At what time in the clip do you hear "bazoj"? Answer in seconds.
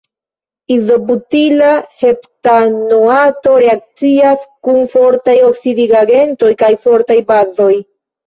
7.31-7.71